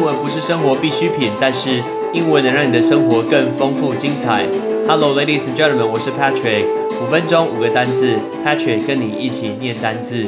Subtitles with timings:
[0.00, 1.82] 英文不是生活必需品，但是
[2.14, 4.46] 英文能让你的生活更丰富精彩。
[4.88, 6.64] Hello, ladies and gentlemen，我是 Patrick。
[7.02, 10.24] 五分钟五个单字，Patrick 跟你一起念单字。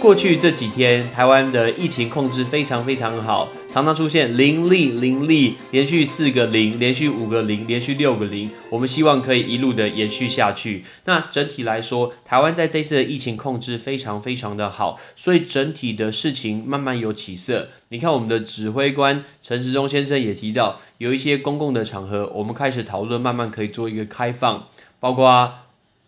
[0.00, 8.50] 过去这几天，台湾的疫情控制非常非常好，常常出现零利零利，连续四个零，连续五个零，连续六个零。
[8.68, 10.84] 我们希望可以一路的延续下去。
[11.04, 17.68] 那整体来说，台湾在这次的疫情控制非常非常的好，所以整体的事情慢慢有起色。
[17.90, 24.66] 你看，我们的指挥官陈时中先生也提到，有一些公共的场合，我们开始讨论，慢慢可以做一个开放，
[24.98, 25.52] 包括。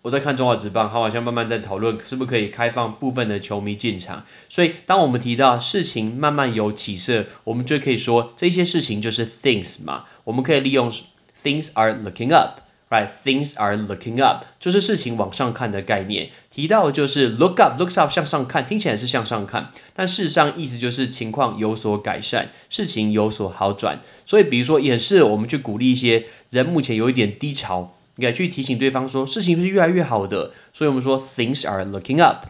[0.02, 4.25] 我在看中华职棒，好像慢慢在讨论是不是可以开放部分的球迷进场。
[4.48, 10.06] 所以，当我们提到事情慢慢有起色，我们就可以说这些事情就是 things 嘛。
[10.25, 10.91] 我们可以利用
[11.41, 16.30] things are looking up，right？Things are looking up，就是事情往上看的概念。
[16.50, 24.00] 提到就是 look up，looks up 向上看，听起来是向上看，但事实上意思就是情况有所改善，事情有所好转。
[24.27, 27.94] 所以，比如说也是我们去鼓励一些人目前有一点低潮。
[28.17, 32.47] 你该去提醒对方说，事情是越来越好的，所以我们说 things are looking up。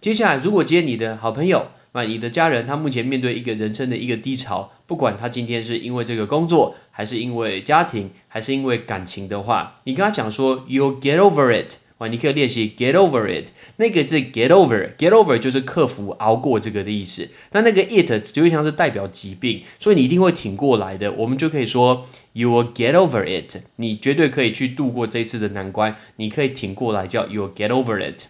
[0.00, 11.74] 接下来，如果接你的好朋友，那你的家人，他目前面对一个人生的一个低潮，不管他今天是因为这个工作，还是因为家庭，还是因为感情的话，你跟他讲说，you'll get over it。
[12.00, 17.28] 哇，你可以练习 get over it，那个字 get over，get over 就是克服、熬过这个的意思。
[17.52, 21.12] 那那个 it 就像是代表疾病，所以你一定会挺过来的。
[21.12, 28.24] 我们就可以说 you will get over it，你绝对可以去度过这次的难关，你可以挺过来，叫 you will get over it。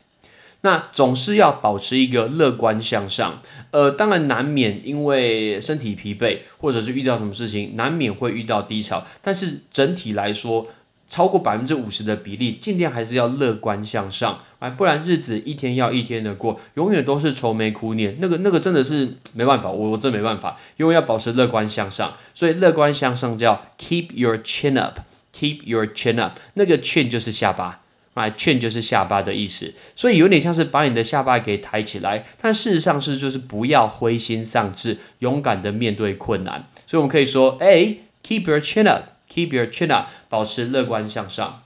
[0.63, 3.41] 那总是要保持一个乐观向上。
[3.71, 9.07] 呃，当然难免因为身体疲惫，或者是遇到什么事情，难免会遇到低潮。
[9.23, 10.67] 但是整体来说，
[11.11, 27.81] 超过百分之五十的比例，尽量还是要乐观向上，啊，不然日子一天要一天的过，永远都是愁眉苦脸，那个那个真的是没办法，我我真没办法，因为要保持乐观向上，所以乐观向上叫 keep your chin up，keep your chin up，那个 chin 就是下巴，
[28.15, 39.03] 啊，chin 就是下巴的意思，所以有点像是把你的下巴给抬起来，但事实上是就是不要灰心丧志，勇敢的面对困难，所以我们可以说，哎，keep your chin up。
[39.33, 41.63] Keep your chin up，保持乐观向上。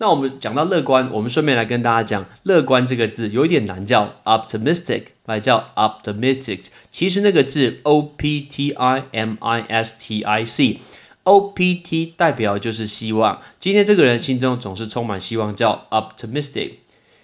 [0.00, 6.66] 那我们讲到乐观，我们顺便来跟大家讲，乐观这个字有一点难，叫 optimistic，来叫 optimistic。
[6.88, 13.42] 其实那个字 O P T I M I S T I C，O P T 代表就是希望。
[13.58, 16.74] 今天这个人心中总是充满希望，叫 optimistic。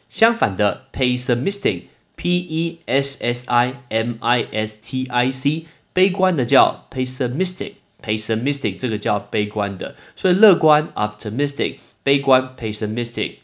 [0.08, 7.74] 相反的 pessimistic，P E S S I M I S T I C，悲观的叫 pessimistic。
[8.04, 13.36] Pessimistic 这个叫悲观的，所以乐观 optimistic，悲观 pessimistic。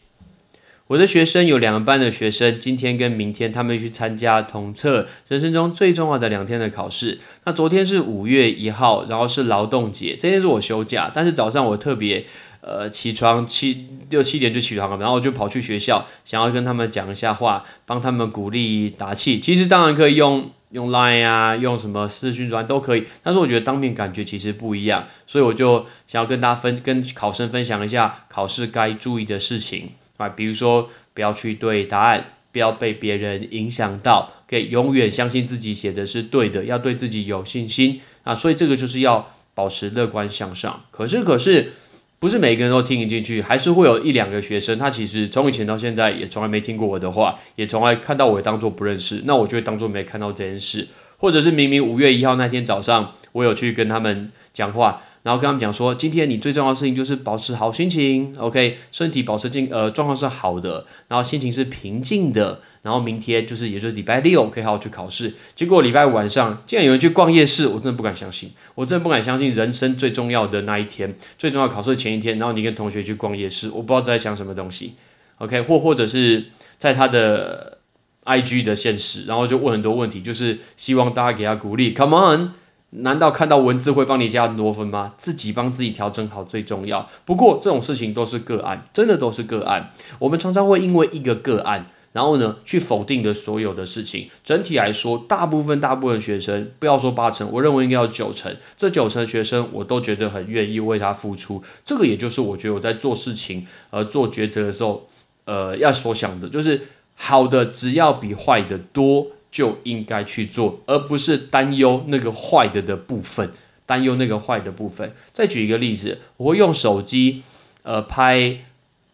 [0.88, 7.20] 我的学生有两个班的学生，今天跟明天他们去参加统测人生中最重要的两天的考试。
[7.44, 12.26] 那昨天是五月一号，然后是劳动节，这天是我休假，但是早上我特别
[12.60, 19.38] 呃起床七六七点就起床了，然后我就跑去学校，想要跟他们讲一下话，帮他们鼓励打气。
[19.38, 20.50] 其实当然可以用。
[20.70, 40.84] 用 Line 啊，用什么视讯软都可以，但是我觉得当面感觉其实不一样，所以我就想要跟大家分，跟考生分享一下考试该注意的事情啊，比如说不要去对答案，不要被别人影响到，可以永远相信自己写的是对的，要对自己有信心啊，所以这个就是要保持乐观向上。
[40.92, 41.72] 可是，可是。
[42.20, 50.86] 不是每一个人都听得进去，还是会有一两个学生，他其实从以前到现在也从来没听过我的话，也从来看到我当做不认识，那我就会当做没看到这件事，
[51.20, 55.02] 或者是明明五月一号那天早上，我有去跟他们讲话。
[55.22, 65.34] 然后跟他们讲说，今天你最重要的事情就是保持好心情，OK，身体保持健呃状况是好的，然后心情是平静的，然后明天就是也就是礼拜六可以好好去考试。
[65.54, 74.94] 结果礼拜五晚上竟然有人去逛夜市，我真的不敢相信，我真的不敢相信人生最重要的那一天，最重要考试前一天，然后你跟同学去逛夜市，我不知道在想什么东西
[75.36, 76.46] ，OK，或或者是
[76.78, 77.79] 在他的
[78.24, 82.52] IG 的现实，然后就问很多问题，就是希望大家给他鼓励，Come on。
[82.92, 85.14] 难道看到文字会帮你加很多分吗？
[85.16, 87.08] 自己帮自己调整好最重要。
[87.24, 89.90] 不过这种事情都是个案，真的都是个案。
[90.18, 94.28] 我们常常会因为一个个案，然后呢去否定的所有的事情。
[94.42, 98.56] 整体来说，大部分大部分学生，不要说八成，我认为应该要九成。
[98.76, 101.62] 这九成学生，我都觉得很愿意为他付出。
[101.84, 105.06] 这个也就是我觉得我在做事情呃做抉择的时候，
[105.44, 106.82] 呃要所想的，就是
[107.20, 109.28] 好的只要比坏的多。
[109.50, 113.50] 就应该去做，而不是担忧那个坏的的部分，
[113.84, 115.12] 担忧那个坏的部分。
[115.32, 117.42] 再举一个例子，我会用手机，
[117.82, 118.60] 呃，拍，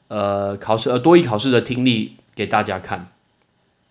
[0.09, 3.09] 呃，考试，呃，多一考试的听力给大家看，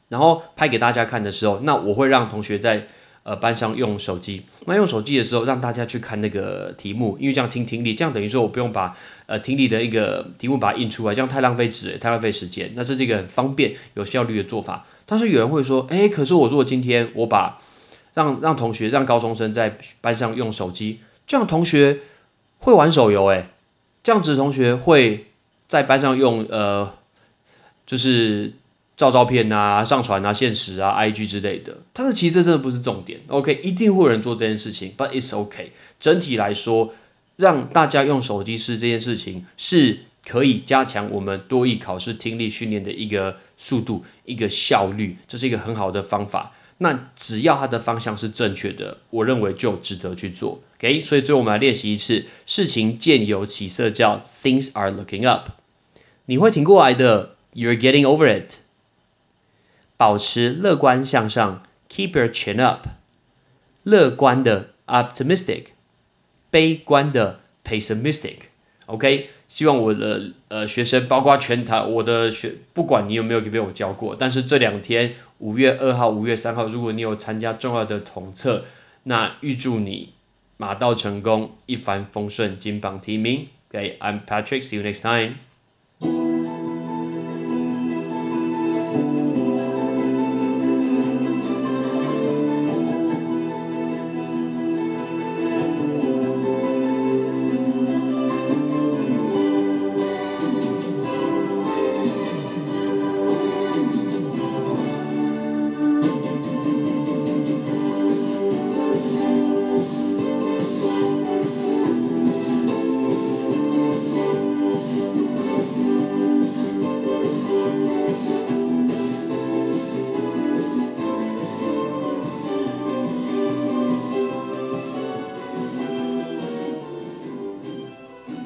[0.10, 2.86] 然后拍给大家看的时候，那我会让同学在，
[3.26, 4.44] 呃班上用手机。
[4.68, 8.96] 那用手机的时候，让大家去看那个题目，因为这样听听力，这样等于说我不用把
[9.26, 12.72] 呃听力的一个题目把它印出来，这样太浪费纸，太浪费时间。
[12.76, 14.86] 那这是一个很方便、有效率的做法。
[15.08, 17.60] 但是有人会说，哎，可是我如果今天我把
[18.14, 22.02] 让让同学让高中生在班上用手机，这样同学
[22.60, 23.50] 会玩手游，哎，
[24.04, 25.26] 这样子同学会
[25.68, 26.94] 在班上用呃，
[27.88, 28.54] 就是
[28.98, 31.78] 照照片啊、上传啊、现实啊、IG 之类的。
[31.94, 35.72] 但是其实这真的不是重点，OK，一定会有人做这件事情，But it's OK。
[36.00, 36.94] 整体来说，
[37.36, 46.54] 让大家用手机试这件事情是可以加强我们多益考试听力训练的一个速度、一个效率，这是一个很好的方法。
[46.78, 50.62] 那只要它的方向是正确的，我认为就值得去做。
[50.78, 55.52] OK，所以最后我们来练习一次，事情渐有起色，叫 Things are looking up。
[56.26, 58.56] 你会挺过来的，You're getting over it。
[59.98, 62.88] 保持乐观向上，Keep your chin up。
[63.84, 65.66] 乐观的 optimistic，
[66.50, 68.38] 悲观的 pessimistic。
[68.88, 78.66] OK，希望我的呃学生，包括全台我的学，不管你有没有被我教过，但是这两天五月二号、五月三号，如果你有参加重要的统测，
[79.04, 80.14] 那预祝你
[80.58, 83.48] 马到成功，一帆风顺，金榜题名。
[83.70, 85.36] OK，I'm Patrick，see you next time。